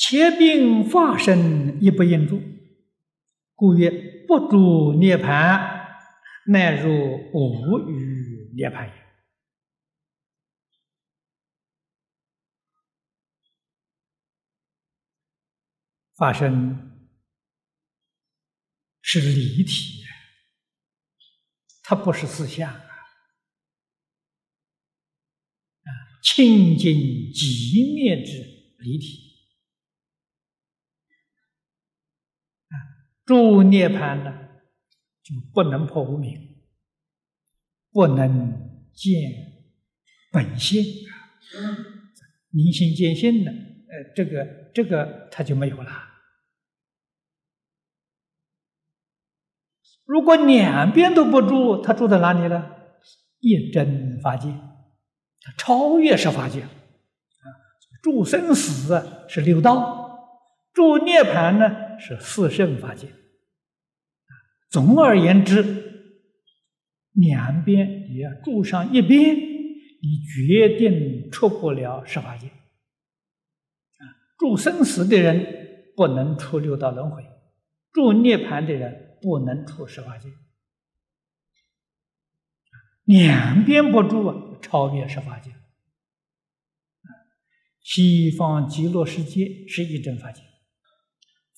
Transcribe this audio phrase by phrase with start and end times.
[0.00, 2.40] 切并化身亦不应住，
[3.54, 3.90] 故曰
[4.26, 5.86] 不住涅盘，
[6.46, 6.90] 乃入
[7.34, 8.94] 无余涅盘也。
[16.14, 16.96] 化身
[19.02, 20.02] 是离体，
[21.82, 22.80] 它不是四相啊，
[26.22, 26.90] 清净
[27.34, 28.32] 寂灭之
[28.78, 29.29] 离体。
[33.30, 34.32] 住涅盘呢，
[35.22, 36.36] 就不能破无明，
[37.92, 39.14] 不能见
[40.32, 41.14] 本性啊，
[42.50, 45.92] 明心见性呢，呃，这个这个他就没有了。
[50.04, 52.68] 如果两边都不住，他住在哪里呢？
[53.38, 54.48] 一真法界，
[55.40, 56.70] 他超越十法界啊。
[58.02, 60.18] 住生死是六道，
[60.72, 63.06] 住涅盘呢是四圣法界。
[64.70, 65.62] 总而言之，
[67.12, 72.46] 两边你要住上一边，你决定出不了十法界。
[72.46, 74.06] 啊，
[74.38, 77.24] 住生死的人不能出六道轮回，
[77.92, 80.28] 住涅盘的人不能出十法界。
[83.04, 85.50] 两边不住啊，超越十法界。
[87.82, 90.42] 西方极乐世界是一真法界。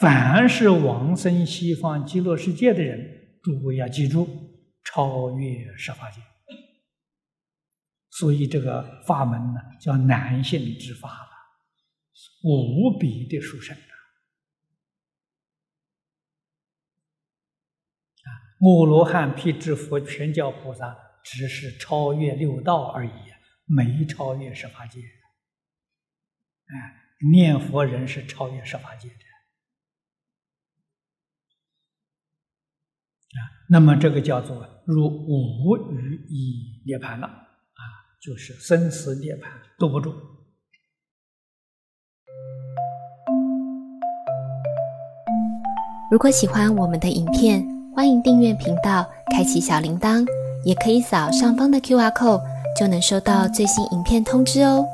[0.00, 4.28] 凡是往生西方极乐世界的人，诸位要记住，
[4.84, 6.20] 超越十法界。
[8.10, 11.30] 所以这个法门呢，叫难信之法了，
[12.44, 13.90] 无比的殊胜啊！
[18.22, 23.10] 啊阿罗汉、辟支佛、全教菩萨，只是超越六道而已，
[23.66, 25.00] 没超越十法界。
[26.66, 29.27] 哎，念佛人是超越十法界的。
[33.34, 37.82] 啊，那么这个叫做如无余以涅盘了啊，
[38.20, 40.12] 就是生死涅盘躲不住。
[46.10, 47.62] 如果喜欢我们的影片，
[47.94, 50.26] 欢迎订阅频道，开启小铃铛，
[50.64, 52.42] 也可以扫上方的 Q R code，
[52.78, 54.86] 就能收到最新影片通知哦。